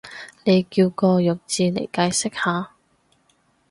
[0.45, 2.71] 你叫個弱智嚟解釋下